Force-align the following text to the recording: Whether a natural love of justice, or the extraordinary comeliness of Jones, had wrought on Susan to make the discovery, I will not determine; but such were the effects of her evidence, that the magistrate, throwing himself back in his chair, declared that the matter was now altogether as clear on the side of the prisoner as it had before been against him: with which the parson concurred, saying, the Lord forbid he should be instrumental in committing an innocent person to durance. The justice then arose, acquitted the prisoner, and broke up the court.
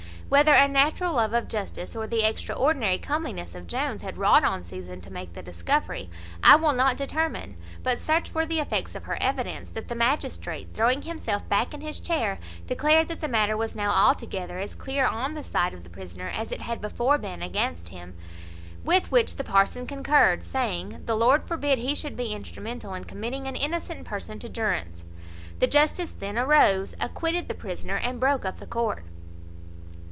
Whether 0.31 0.53
a 0.53 0.69
natural 0.69 1.15
love 1.15 1.33
of 1.33 1.49
justice, 1.49 1.93
or 1.93 2.07
the 2.07 2.23
extraordinary 2.23 2.97
comeliness 2.97 3.53
of 3.53 3.67
Jones, 3.67 4.01
had 4.01 4.15
wrought 4.15 4.45
on 4.45 4.63
Susan 4.63 5.01
to 5.01 5.11
make 5.11 5.33
the 5.33 5.43
discovery, 5.43 6.09
I 6.41 6.55
will 6.55 6.71
not 6.71 6.95
determine; 6.95 7.57
but 7.83 7.99
such 7.99 8.33
were 8.33 8.45
the 8.45 8.61
effects 8.61 8.95
of 8.95 9.03
her 9.03 9.17
evidence, 9.19 9.71
that 9.71 9.89
the 9.89 9.93
magistrate, 9.93 10.69
throwing 10.73 11.01
himself 11.01 11.49
back 11.49 11.73
in 11.73 11.81
his 11.81 11.99
chair, 11.99 12.39
declared 12.65 13.09
that 13.09 13.19
the 13.19 13.27
matter 13.27 13.57
was 13.57 13.75
now 13.75 13.91
altogether 13.91 14.57
as 14.59 14.73
clear 14.73 15.05
on 15.05 15.33
the 15.33 15.43
side 15.43 15.73
of 15.73 15.83
the 15.83 15.89
prisoner 15.89 16.29
as 16.29 16.49
it 16.49 16.61
had 16.61 16.79
before 16.79 17.17
been 17.17 17.41
against 17.41 17.89
him: 17.89 18.13
with 18.85 19.11
which 19.11 19.35
the 19.35 19.43
parson 19.43 19.85
concurred, 19.85 20.43
saying, 20.43 21.01
the 21.07 21.15
Lord 21.17 21.43
forbid 21.45 21.77
he 21.79 21.93
should 21.93 22.15
be 22.15 22.31
instrumental 22.31 22.93
in 22.93 23.03
committing 23.03 23.47
an 23.47 23.57
innocent 23.57 24.05
person 24.05 24.39
to 24.39 24.47
durance. 24.47 25.03
The 25.59 25.67
justice 25.67 26.13
then 26.17 26.37
arose, 26.39 26.95
acquitted 27.01 27.49
the 27.49 27.53
prisoner, 27.53 27.97
and 27.97 28.17
broke 28.17 28.45
up 28.45 28.59
the 28.59 28.65
court. 28.65 29.03